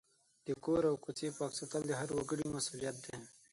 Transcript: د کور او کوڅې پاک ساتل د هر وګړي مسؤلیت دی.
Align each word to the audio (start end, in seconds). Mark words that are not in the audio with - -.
د 0.45 0.47
کور 0.63 0.81
او 0.91 0.95
کوڅې 1.03 1.27
پاک 1.37 1.51
ساتل 1.59 1.81
د 1.87 1.91
هر 1.99 2.09
وګړي 2.17 2.45
مسؤلیت 2.55 2.95
دی. 3.05 3.15